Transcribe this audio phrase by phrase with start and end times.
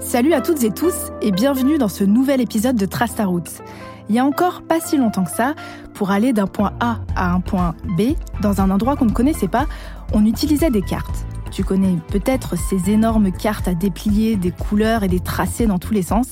[0.00, 3.62] Salut à toutes et tous et bienvenue dans ce nouvel épisode de Trace ta route.
[4.08, 5.54] Il y a encore pas si longtemps que ça,
[5.94, 9.48] pour aller d'un point A à un point B, dans un endroit qu'on ne connaissait
[9.48, 9.66] pas,
[10.12, 11.26] on utilisait des cartes.
[11.50, 15.94] Tu connais peut-être ces énormes cartes à déplier, des couleurs et des tracés dans tous
[15.94, 16.28] les sens.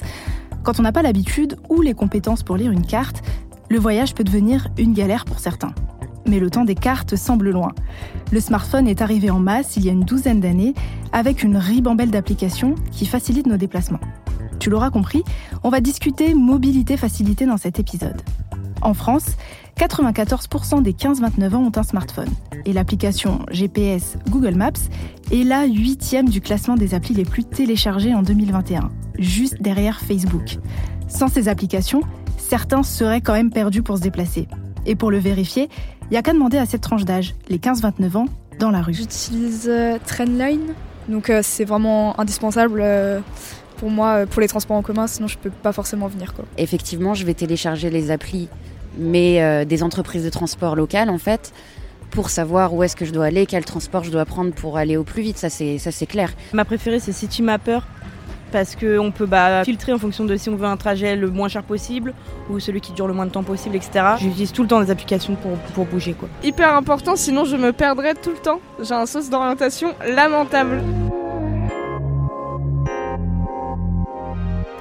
[0.62, 3.22] Quand on n'a pas l'habitude ou les compétences pour lire une carte,
[3.70, 5.74] le voyage peut devenir une galère pour certains.
[6.27, 7.72] Mais le temps des cartes semble loin.
[8.32, 10.74] Le smartphone est arrivé en masse il y a une douzaine d'années
[11.12, 14.00] avec une ribambelle d'applications qui facilitent nos déplacements.
[14.59, 15.23] Tu l'auras compris,
[15.62, 18.23] on va discuter mobilité facilitée dans cet épisode.
[18.80, 19.37] En France,
[19.78, 22.28] 94% des 15-29 ans ont un smartphone
[22.64, 24.72] et l'application GPS Google Maps
[25.33, 30.59] est la huitième du classement des applis les plus téléchargées en 2021, juste derrière Facebook.
[31.09, 32.02] Sans ces applications,
[32.38, 34.48] certains seraient quand même perdus pour se déplacer.
[34.86, 35.69] Et pour le vérifier,
[36.10, 38.26] il n'y a qu'à demander à cette tranche d'âge, les 15-29 ans,
[38.58, 38.94] dans la rue.
[38.94, 40.74] J'utilise euh, Trendline,
[41.08, 43.20] donc euh, c'est vraiment indispensable euh,
[43.77, 46.34] pour moi pour les transports en commun, sinon je peux pas forcément venir.
[46.34, 46.44] Quoi.
[46.58, 48.48] Effectivement, je vais télécharger les applis,
[48.98, 51.52] mais des entreprises de transport locales en fait
[52.11, 54.96] pour savoir où est-ce que je dois aller, quel transport je dois prendre pour aller
[54.96, 56.33] au plus vite, ça c'est ça c'est clair.
[56.52, 57.80] Ma préférée c'est Citymapper
[58.55, 61.48] parce qu'on peut bah, filtrer en fonction de si on veut un trajet le moins
[61.48, 62.14] cher possible
[62.48, 64.11] ou celui qui dure le moins de temps possible, etc.
[64.20, 66.12] J'utilise tout le temps des applications pour, pour bouger.
[66.12, 66.28] Quoi.
[66.44, 68.61] Hyper important, sinon je me perdrais tout le temps.
[68.80, 70.80] J'ai un sauce d'orientation lamentable.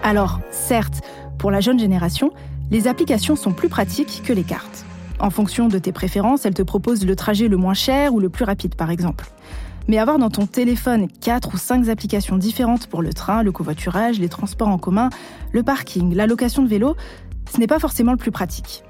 [0.03, 1.01] Alors, certes,
[1.39, 2.31] pour la jeune génération,
[2.69, 4.85] les applications sont plus pratiques que les cartes.
[5.17, 8.29] En fonction de tes préférences, elles te proposent le trajet le moins cher ou le
[8.29, 9.25] plus rapide, par exemple.
[9.87, 14.19] Mais avoir dans ton téléphone 4 ou 5 applications différentes pour le train, le covoiturage,
[14.19, 15.09] les transports en commun,
[15.51, 16.95] le parking, la location de vélo,
[17.53, 18.83] ce n'est pas forcément le plus pratique.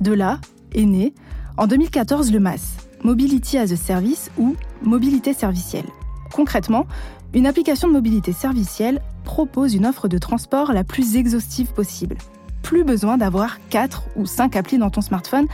[0.00, 0.38] De là
[0.72, 1.14] est né,
[1.56, 5.86] en 2014, le MAS, Mobility as a Service ou Mobilité servicielle.
[6.32, 6.86] Concrètement,
[7.32, 12.16] une application de mobilité servicielle propose une offre de transport la plus exhaustive possible.
[12.62, 15.46] Plus besoin d'avoir 4 ou 5 applis dans ton smartphone,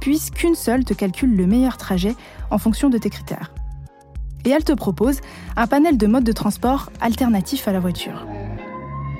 [0.00, 2.14] puisqu'une seule te calcule le meilleur trajet
[2.50, 3.50] en fonction de tes critères
[4.46, 5.20] et elle te propose
[5.56, 8.26] un panel de modes de transport alternatifs à la voiture.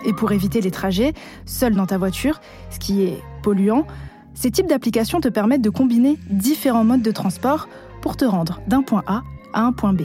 [0.07, 1.13] Et pour éviter les trajets,
[1.45, 3.87] seul dans ta voiture, ce qui est polluant,
[4.35, 7.69] ces types d'applications te permettent de combiner différents modes de transport
[8.03, 9.23] pour te rendre d'un point A
[9.53, 10.03] à un point B.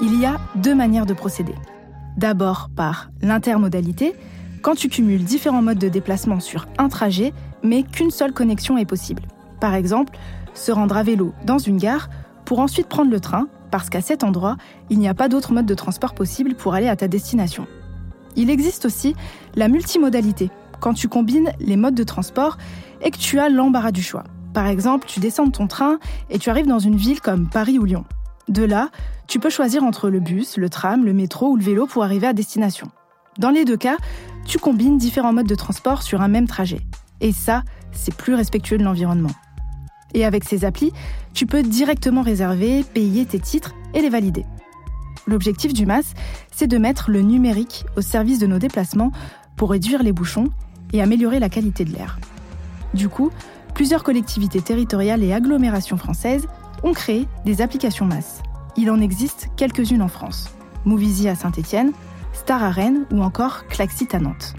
[0.00, 1.54] Il y a deux manières de procéder.
[2.16, 4.14] D'abord par l'intermodalité,
[4.62, 8.86] quand tu cumules différents modes de déplacement sur un trajet, mais qu'une seule connexion est
[8.86, 9.22] possible.
[9.60, 10.16] Par exemple,
[10.54, 12.08] se rendre à vélo dans une gare
[12.46, 14.56] pour ensuite prendre le train parce qu'à cet endroit,
[14.90, 17.66] il n'y a pas d'autre mode de transport possible pour aller à ta destination.
[18.36, 19.14] Il existe aussi
[19.54, 20.50] la multimodalité,
[20.80, 22.58] quand tu combines les modes de transport
[23.02, 24.24] et que tu as l'embarras du choix.
[24.52, 25.98] Par exemple, tu descends de ton train
[26.28, 28.04] et tu arrives dans une ville comme Paris ou Lyon.
[28.48, 28.88] De là,
[29.28, 32.26] tu peux choisir entre le bus, le tram, le métro ou le vélo pour arriver
[32.26, 32.90] à destination.
[33.38, 33.96] Dans les deux cas,
[34.44, 36.80] tu combines différents modes de transport sur un même trajet.
[37.20, 39.30] Et ça, c'est plus respectueux de l'environnement.
[40.14, 40.92] Et avec ces applis,
[41.34, 44.44] tu peux directement réserver, payer tes titres et les valider.
[45.26, 46.14] L'objectif du MAS,
[46.50, 49.12] c'est de mettre le numérique au service de nos déplacements
[49.56, 50.48] pour réduire les bouchons
[50.92, 52.18] et améliorer la qualité de l'air.
[52.94, 53.30] Du coup,
[53.74, 56.46] plusieurs collectivités territoriales et agglomérations françaises
[56.82, 58.42] ont créé des applications MAS.
[58.76, 60.50] Il en existe quelques-unes en France.
[60.84, 61.92] Movizy à Saint-Étienne,
[62.32, 64.54] Star à Rennes ou encore Klaxit à Nantes.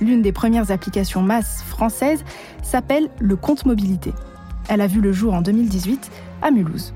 [0.00, 2.24] L'une des premières applications MAS françaises
[2.62, 4.12] s'appelle le compte mobilité.
[4.68, 6.10] Elle a vu le jour en 2018
[6.42, 6.92] à Mulhouse.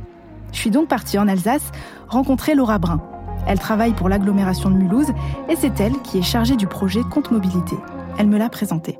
[0.53, 1.73] Je suis donc partie en Alsace
[2.09, 3.01] rencontrer Laura Brun.
[3.47, 5.13] Elle travaille pour l'agglomération de Mulhouse
[5.49, 7.77] et c'est elle qui est chargée du projet Compte Mobilité.
[8.19, 8.99] Elle me l'a présenté.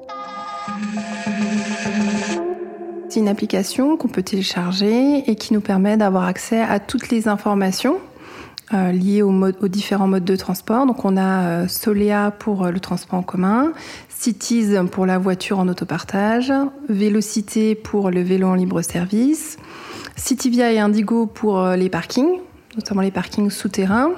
[3.09, 7.29] C'est une application qu'on peut télécharger et qui nous permet d'avoir accès à toutes les
[7.29, 7.99] informations
[8.73, 10.87] liées aux, aux, différents modes de transport.
[10.87, 13.73] Donc on a euh, Solea pour euh, le transport en commun,
[14.09, 16.53] Cities pour la voiture en autopartage,
[16.89, 19.59] Vélocité pour le vélo en libre service,
[20.17, 22.39] Citivia et Indigo pour euh, les parkings,
[22.77, 24.13] notamment les parkings souterrains.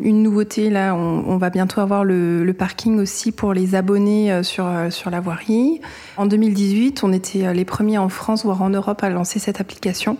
[0.00, 4.66] Une nouveauté, là, on, va bientôt avoir le, parking aussi pour les abonnés euh, sur,
[4.66, 5.80] euh, sur la voirie.
[6.16, 10.16] En 2018, on était les premiers en France, voire en Europe, à lancer cette application.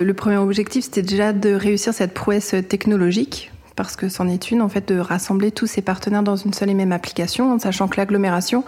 [0.00, 4.60] Le premier objectif, c'était déjà de réussir cette prouesse technologique parce que c'en est une,
[4.60, 7.86] en fait, de rassembler tous ces partenaires dans une seule et même application, en sachant
[7.86, 8.64] que l'agglomération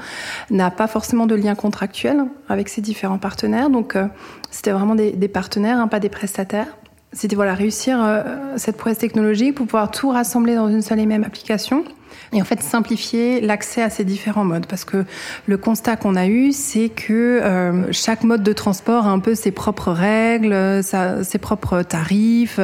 [0.50, 3.70] n'a pas forcément de lien contractuel avec ses différents partenaires.
[3.70, 4.06] Donc, euh,
[4.52, 6.68] c'était vraiment des, partenaires, hein, pas des prestataires.
[7.12, 8.22] C'était voilà réussir euh,
[8.56, 11.84] cette prouesse technologique pour pouvoir tout rassembler dans une seule et même application
[12.32, 15.04] et en fait simplifier l'accès à ces différents modes parce que
[15.46, 19.34] le constat qu'on a eu c'est que euh, chaque mode de transport a un peu
[19.34, 22.60] ses propres règles, sa, ses propres tarifs,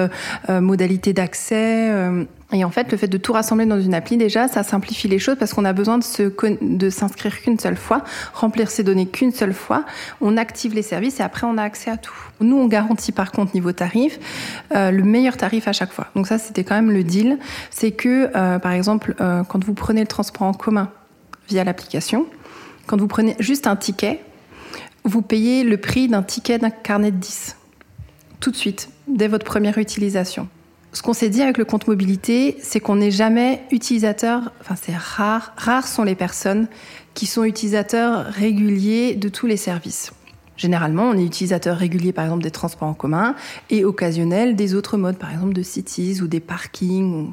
[0.48, 1.90] euh, modalités d'accès.
[1.90, 5.08] Euh, Et en fait, le fait de tout rassembler dans une appli, déjà, ça simplifie
[5.08, 8.04] les choses parce qu'on a besoin de, s'inscrire qu'une seule fois,
[8.34, 9.84] remplir ces données qu'une seule fois.
[10.20, 12.14] On active les services et après, on a accès à tout.
[12.40, 14.20] Nous, on garantit par contre, niveau tarif,
[14.74, 16.06] euh, le meilleur tarif à chaque fois.
[16.14, 17.38] Donc ça, c'était quand même le deal.
[17.70, 20.90] C'est que, euh, par exemple, euh, quand vous prenez le transport en commun
[21.48, 22.26] via l'application,
[22.86, 24.20] quand vous prenez juste un ticket,
[25.02, 27.56] vous payez le prix d'un ticket d'un carnet de 10.
[28.38, 30.48] Tout de suite, dès votre première utilisation.
[30.96, 34.96] Ce qu'on s'est dit avec le compte mobilité, c'est qu'on n'est jamais utilisateur, enfin c'est
[34.96, 36.68] rare, rares sont les personnes
[37.12, 40.14] qui sont utilisateurs réguliers de tous les services.
[40.56, 43.34] Généralement, on est utilisateur régulier, par exemple, des transports en commun
[43.68, 47.30] et occasionnel des autres modes, par exemple de cities ou des parkings.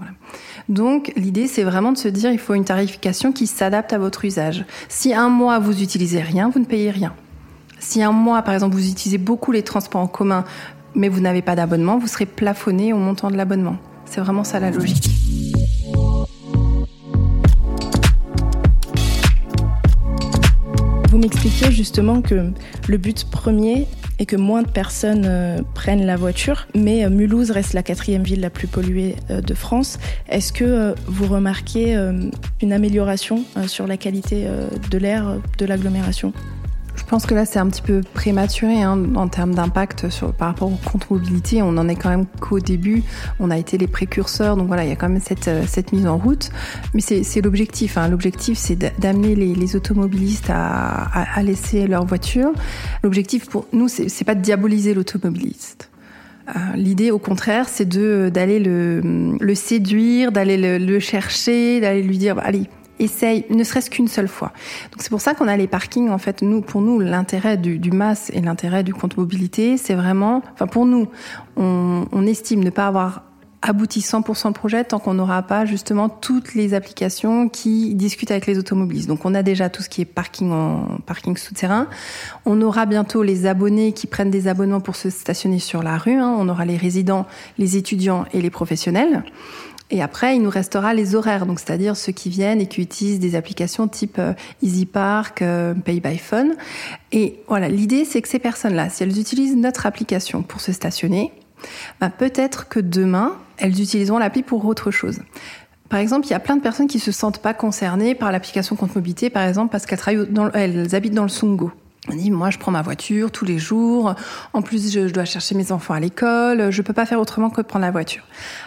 [0.67, 4.25] Donc, l'idée, c'est vraiment de se dire, il faut une tarification qui s'adapte à votre
[4.25, 4.65] usage.
[4.89, 7.13] Si un mois, vous utilisez rien, vous ne payez rien.
[7.79, 10.43] Si un mois, par exemple, vous utilisez beaucoup les transports en commun,
[10.95, 13.77] mais vous n'avez pas d'abonnement, vous serez plafonné au montant de l'abonnement.
[14.05, 15.09] C'est vraiment ça la logique.
[21.09, 22.51] Vous m'expliquiez justement que
[22.87, 23.87] le but premier
[24.17, 28.23] est que moins de personnes euh, prennent la voiture, mais euh, Mulhouse reste la quatrième
[28.23, 29.99] ville la plus polluée euh, de France.
[30.27, 31.95] Est-ce que vous remarquez
[32.61, 34.47] une amélioration sur la qualité
[34.89, 36.33] de l'air de l'agglomération?
[37.13, 40.79] Pense que là, c'est un petit peu prématuré hein, en termes d'impact par rapport au
[40.83, 41.61] compte mobilité.
[41.61, 43.03] On en est quand même qu'au début.
[43.39, 46.07] On a été les précurseurs, donc voilà, il y a quand même cette, euh, mise
[46.07, 46.49] en route.
[46.95, 47.99] Mais c'est l'objectif.
[47.99, 48.07] Hein.
[48.07, 52.51] L'objectif, c'est d'amener les, automobilistes à, laisser leur voiture.
[53.03, 55.91] L'objectif pour nous, c'est pas de diaboliser l'automobiliste.
[56.49, 62.39] Euh, L'idée, au contraire, c'est d'aller le, séduire, d'aller le, le, chercher, d'aller lui dire,
[62.39, 62.67] allez,
[63.03, 64.51] essaye, ne serait-ce qu'une seule fois.
[64.91, 66.09] Donc c'est pour ça qu'on a les parkings.
[66.09, 69.95] En fait, nous, pour nous, l'intérêt du, du MAS et l'intérêt du compte mobilité, c'est
[69.95, 71.07] vraiment, enfin pour nous,
[71.55, 73.23] on, estime ne pas avoir
[73.61, 78.45] abouti 100% le projet tant qu'on n'aura pas justement toutes les applications qui discutent avec
[78.45, 79.07] les automobilistes.
[79.07, 81.87] Donc on a déjà tout ce qui est parking en parking souterrain.
[82.45, 86.19] On aura bientôt les abonnés qui prennent des abonnements pour se stationner sur la rue.
[86.19, 86.35] Hein.
[86.37, 87.25] On aura les résidents,
[87.57, 89.23] les étudiants et les professionnels.
[89.93, 93.19] Et après, il nous restera les horaires, donc c'est-à-dire ceux qui viennent et qui utilisent
[93.19, 96.55] des applications type euh, Easy Park, euh, Pay by Phone.
[97.11, 101.31] Et voilà, l'idée, c'est que ces personnes-là, si elles utilisent notre application pour se stationner,
[102.01, 105.19] bah, peut-être que demain, elles utiliseront l'appli pour autre chose.
[105.89, 108.75] Par exemple, il y a plein de personnes qui se sentent pas concernées par l'application
[108.75, 109.99] compte mobilité, par exemple, parce qu'elles
[110.95, 111.71] habitent dans le Sungo.
[112.09, 114.13] On dit, moi, je prends ma voiture tous les jours.
[114.51, 116.69] En plus, je, dois chercher mes enfants à l'école.
[116.69, 118.23] Je peux pas faire autrement que prendre la voiture.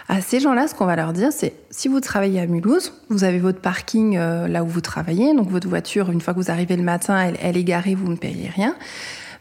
[0.09, 3.23] À ces gens-là, ce qu'on va leur dire, c'est, si vous travaillez à Mulhouse, vous
[3.23, 5.35] avez votre parking euh, là où vous travaillez.
[5.35, 8.09] Donc, votre voiture, une fois que vous arrivez le matin, elle, elle est garée, vous
[8.09, 8.75] ne payez rien.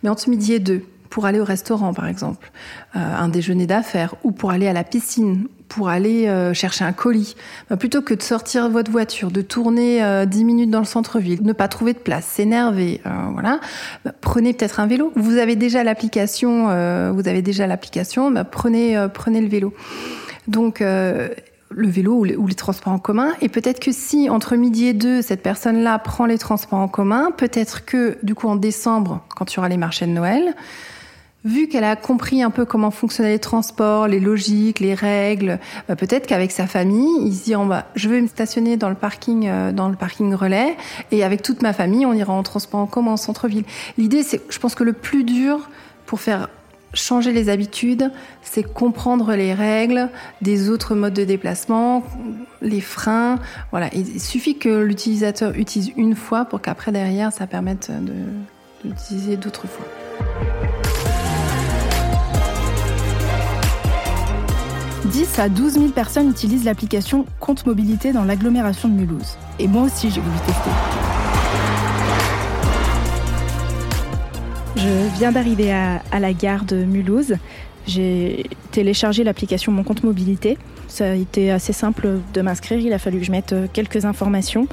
[0.03, 2.53] Mais entre midi et deux, pour aller au restaurant, par exemple,
[2.97, 6.93] euh, un déjeuner d'affaires, ou pour aller à la piscine, pour aller euh, chercher un
[6.93, 7.37] colis,
[7.69, 11.43] bah, plutôt que de sortir votre voiture, de tourner euh, 10 minutes dans le centre-ville,
[11.43, 13.61] ne pas trouver de place, s'énerver, euh, voilà,
[14.05, 15.13] bah, prenez peut-être un vélo.
[15.17, 19.75] Vous avez déjà l'application, euh, vous avez déjà l'application, bah, prenez prenez le vélo.
[20.49, 23.33] Donc le vélo ou les, ou les, transports en commun.
[23.41, 27.31] Et peut-être que si entre midi et deux, cette personne-là prend les transports en commun,
[27.37, 30.55] peut-être que du coup en décembre, quand il y aura les marchés de Noël,
[31.47, 35.95] vu qu'elle a compris un peu comment fonctionnaient les transports, les logiques, les règles, bah
[35.95, 38.97] peut-être qu'avec sa famille, il se dit on va, je vais me stationner dans le
[38.97, 40.77] parking, euh, dans le parking relais,
[41.13, 43.65] et avec toute ma famille, on ira en transport en commun en centre-ville.
[43.97, 45.71] L'idée, c'est, je pense que le plus dur
[46.05, 46.49] pour faire
[46.95, 48.11] changer les habitudes,
[48.43, 50.09] c'est comprendre les règles
[50.41, 52.03] des autres modes de déplacement,
[52.61, 53.39] les freins.
[53.71, 57.93] Voilà, il suffit que l'utilisateur utilise une fois pour qu'après derrière, ça permette
[58.83, 59.87] d'utiliser d'autres fois.
[65.17, 69.39] 10 à 12 000 personnes utilisent l'application Compte Mobilité dans l'agglomération de Mulhouse.
[69.59, 70.71] Et moi aussi, j'ai voulu tester.
[74.77, 77.37] Je viens d'arriver à, à, la gare de Mulhouse.
[77.87, 80.59] J'ai téléchargé l'application Mon Compte Mobilité.
[80.89, 82.79] Ça a été assez simple de m'inscrire.
[82.79, 84.67] Il a fallu que je mette quelques informations.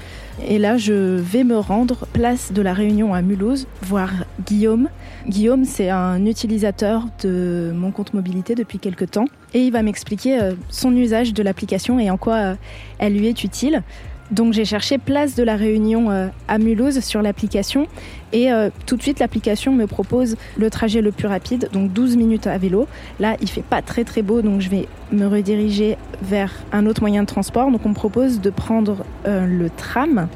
[0.47, 4.09] Et là, je vais me rendre place de la Réunion à Mulhouse, voir
[4.45, 4.89] Guillaume.
[5.27, 9.25] Guillaume, c'est un utilisateur de mon compte mobilité depuis quelques temps.
[9.53, 10.39] Et il va m'expliquer
[10.69, 12.55] son usage de l'application et en quoi
[12.97, 13.83] elle lui est utile.
[14.31, 17.87] Donc j'ai cherché place de la Réunion euh, à Mulhouse sur l'application
[18.31, 22.15] et euh, tout de suite l'application me propose le trajet le plus rapide, donc 12
[22.15, 22.87] minutes à vélo.
[23.19, 27.01] Là il fait pas très très beau donc je vais me rediriger vers un autre
[27.01, 27.69] moyen de transport.
[27.69, 30.27] Donc on me propose de prendre euh, le tram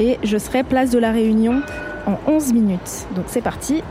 [0.00, 1.62] et je serai place de la Réunion
[2.06, 3.06] en 11 minutes.
[3.14, 3.82] Donc c'est parti.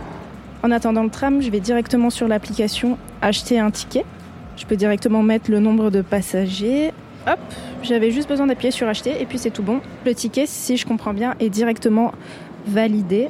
[0.63, 4.05] En attendant le tram, je vais directement sur l'application acheter un ticket.
[4.57, 6.91] Je peux directement mettre le nombre de passagers
[7.27, 7.39] hop,
[7.81, 9.81] j'avais juste besoin d'appuyer sur acheter et puis c'est tout bon.
[10.05, 12.11] Le ticket, si je comprends bien, est directement
[12.67, 13.29] validé.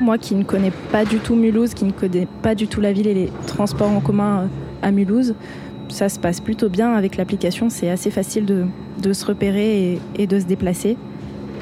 [0.00, 2.92] Moi qui ne connais pas du tout Mulhouse, qui ne connais pas du tout la
[2.92, 4.46] ville et les transports en commun euh,
[4.82, 5.34] à Mulhouse,
[5.88, 7.70] ça se passe plutôt bien avec l'application.
[7.70, 10.96] C'est assez facile de, se repérer et, de se déplacer.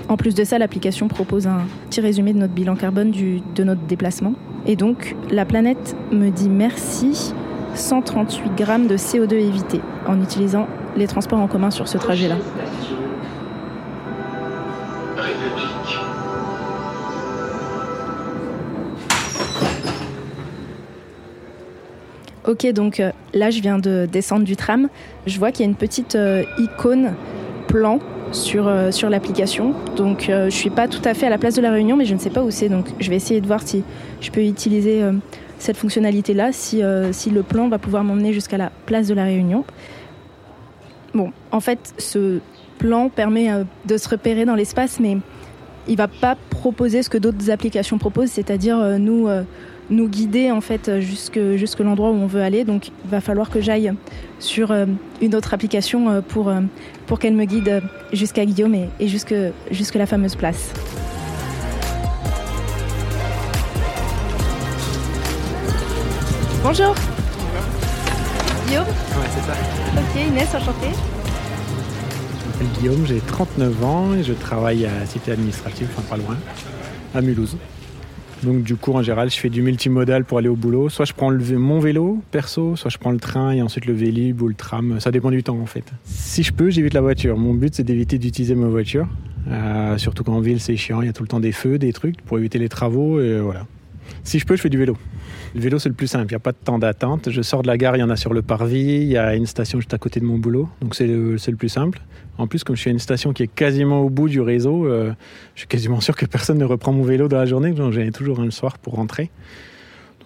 [0.08, 3.82] En plus de ça, l'application propose un petit résumé de notre bilan carbone de notre
[3.82, 4.34] déplacement.
[4.66, 7.34] Et donc, la planète me dit merci
[7.74, 10.66] 138 grammes de CO2 évités en utilisant
[10.96, 12.36] les transports en commun sur ce trajet-là.
[22.46, 24.88] Ok, donc euh, là je viens de descendre du tram.
[25.26, 27.14] Je vois qu'il y a une petite euh, icône
[27.68, 28.00] plan
[28.32, 29.74] sur, euh, sur l'application.
[29.96, 32.12] Donc je suis pas tout à fait à la place de la réunion, mais je
[32.12, 32.68] ne sais pas où c'est.
[32.68, 33.82] Donc je vais essayer de voir si
[34.20, 35.02] je peux utiliser
[35.64, 39.64] cette fonctionnalité-là, si, si le plan va pouvoir m'emmener jusqu'à la place de la réunion.
[41.14, 42.40] Bon, en fait, ce
[42.78, 43.48] plan permet
[43.86, 45.16] de se repérer dans l'espace, mais
[45.88, 49.28] il va pas proposer ce que d'autres applications proposent, c'est-à-dire nous
[49.90, 51.38] nous guider en fait jusque,
[51.78, 52.64] l'endroit où on veut aller.
[52.64, 53.92] Donc il va falloir que j'aille
[54.38, 54.86] sur euh,
[55.20, 56.60] une autre application euh, pour, euh,
[57.20, 60.72] qu'elle me guide jusqu'à Guillaume et, et jusque la fameuse place.
[66.66, 66.94] Bonjour
[68.66, 69.52] Guillaume Ouais, c'est ça.
[69.98, 70.86] Ok, Inès, enchantée.
[72.40, 76.16] Je m'appelle Guillaume, j'ai 39 ans et je travaille à la cité administrative, enfin pas
[76.16, 76.38] loin,
[77.14, 77.58] à Mulhouse.
[78.42, 80.88] Donc du coup, en général, je fais du multimodal pour aller au boulot.
[80.88, 84.40] Soit je prends mon vélo perso, soit je prends le train et ensuite le vélib
[84.40, 84.98] ou le tram.
[85.00, 85.84] Ça dépend du temps en fait.
[86.04, 87.36] Si je peux, j'évite la voiture.
[87.36, 89.06] Mon but, c'est d'éviter d'utiliser ma voiture.
[89.50, 91.02] Euh, surtout qu'en ville, c'est chiant.
[91.02, 93.20] Il y a tout le temps des feux, des trucs pour éviter les travaux.
[93.20, 93.66] Et voilà.
[94.24, 94.96] Si je peux, je fais du vélo.
[95.54, 96.24] Le vélo, c'est le plus simple.
[96.24, 97.30] Il n'y a pas de temps d'attente.
[97.30, 99.02] Je sors de la gare, il y en a sur le parvis.
[99.02, 100.68] Il y a une station juste à côté de mon boulot.
[100.80, 102.00] Donc, c'est le, le, plus simple.
[102.38, 104.86] En plus, comme je suis à une station qui est quasiment au bout du réseau,
[104.86, 105.12] euh,
[105.54, 107.72] je suis quasiment sûr que personne ne reprend mon vélo dans la journée.
[107.72, 109.30] Donc, j'en ai toujours un le soir pour rentrer.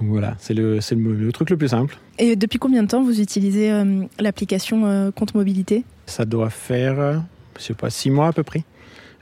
[0.00, 1.98] Donc voilà, c'est le, le, truc le plus simple.
[2.20, 5.84] Et depuis combien de temps vous utilisez euh, l'application euh, Compte Mobilité?
[6.06, 7.24] Ça doit faire,
[7.58, 8.62] je sais pas, six mois à peu près.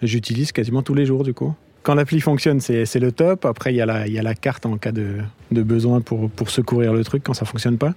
[0.03, 1.55] J'utilise quasiment tous les jours du coup
[1.87, 3.45] quand l'appli fonctionne, c'est le top.
[3.45, 7.33] Après, il y, a la, carte en cas de, besoin pour, secourir le truc quand
[7.33, 7.95] ça fonctionne pas.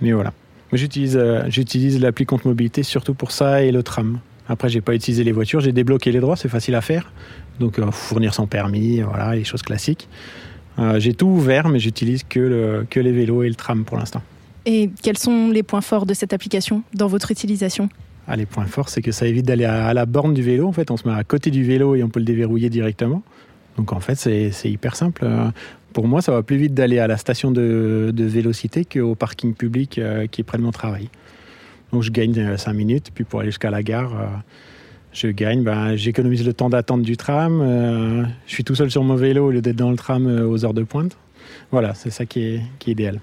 [0.00, 0.32] Mais voilà.
[0.72, 4.20] J'utilise euh, j'utilise l'appli compte mobilité surtout pour ça et le tram.
[4.48, 7.12] Après, j'ai pas utilisé les voitures, j'ai débloqué les droits, c'est facile à faire.
[7.60, 10.08] Donc, euh, fournir son permis, voilà, les choses classiques.
[10.78, 14.22] Euh, j'ai tout ouvert, mais j'utilise que les vélos et le tram pour l'instant.
[14.64, 17.90] Et quels sont les points forts de cette application dans votre utilisation?
[18.28, 20.68] Ah, les points forts, c'est que ça évite d'aller à, la borne du vélo.
[20.68, 23.22] En fait, on se met à côté du vélo et on peut le déverrouiller directement.
[23.78, 25.26] Donc en fait, c'est hyper simple.
[25.92, 29.54] Pour moi, ça va plus vite d'aller à la station de, de vélocité qu'au parking
[29.54, 31.08] public euh, qui est près de mon travail.
[31.92, 34.26] Donc je gagne 5 euh, minutes, puis pour aller jusqu'à la gare, euh,
[35.12, 39.14] je gagne, ben, j'économise le temps d'attente du tram, je suis tout seul sur mon
[39.14, 41.16] vélo au lieu d'être dans le tram aux heures de pointe.
[41.72, 43.20] Voilà, c'est ça qui est idéal.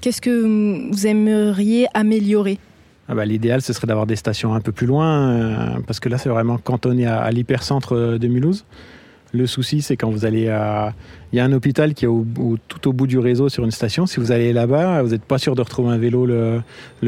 [0.00, 2.58] Qu'est-ce que vous aimeriez améliorer?
[3.08, 5.56] Ah bah, L'idéal, ce serait d'avoir des stations un peu plus loin, euh,
[5.86, 8.64] parce que là, c'est vraiment cantonné à, l'hypercentre de Mulhouse.
[9.32, 10.94] Le souci, c'est quand vous allez à...
[11.32, 12.08] Il y a un hôpital qui est
[12.68, 14.06] tout au bout du réseau sur une station.
[14.06, 16.62] Si vous allez là-bas, vous n'êtes pas sûr de retrouver un vélo le,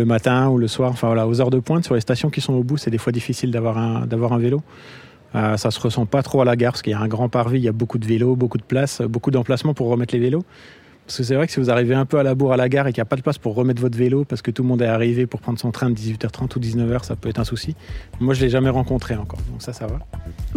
[0.05, 0.91] matin ou le soir.
[0.91, 2.99] Enfin voilà, aux heures de pointe, sur les stations qui sont au bout, c'est des
[2.99, 4.61] fois difficile d'avoir un, d'avoir un vélo.
[5.37, 7.29] Euh, ça se ressent pas trop à la gare parce qu'il y a un grand
[7.29, 10.21] parvis, il y a beaucoup de vélos, beaucoup de places, beaucoup d'emplacements pour remettre les
[10.21, 10.45] vélos.
[11.07, 12.69] Parce que c'est vrai que si vous arrivez un peu à la bourre à la
[12.69, 14.63] gare et qu'il n'y a pas de place pour remettre votre vélo parce que tout
[14.63, 17.39] le monde est arrivé pour prendre son train de 18h30 ou 19h, ça peut être
[17.39, 17.77] un souci.
[18.19, 20.01] Moi, je ne l'ai jamais rencontré encore, donc ça, ça va.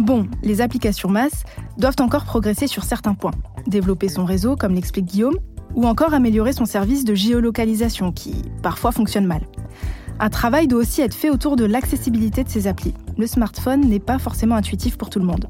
[0.00, 1.44] Bon, les applications masse
[1.78, 3.30] doivent encore progresser sur certains points.
[3.68, 5.36] Développer son réseau, comme l'explique Guillaume,
[5.76, 9.42] ou encore améliorer son service de géolocalisation qui, parfois, fonctionne mal.
[10.18, 12.94] Un travail doit aussi être fait autour de l'accessibilité de ces applis.
[13.16, 15.46] Le smartphone n'est pas forcément intuitif pour tout le monde.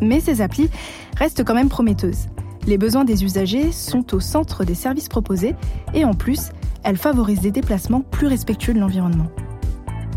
[0.00, 0.70] Mais ces applis
[1.16, 2.28] restent quand même prometteuses.
[2.70, 5.56] Les besoins des usagers sont au centre des services proposés
[5.92, 6.50] et en plus,
[6.84, 9.26] elles favorisent des déplacements plus respectueux de l'environnement.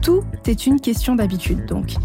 [0.03, 1.95] Tout est une question d'habitude donc.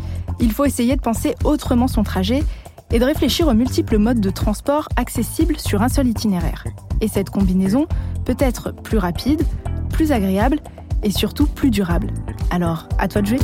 [0.40, 2.42] Il faut essayer de penser autrement son trajet
[2.90, 6.64] et de réfléchir aux multiples modes de transport accessibles sur un seul itinéraire.
[7.02, 7.86] Et cette combinaison
[8.24, 9.42] peut être plus rapide,
[9.92, 10.60] plus agréable
[11.02, 12.06] et surtout plus durable.
[12.50, 13.40] Alors, à toi de jouer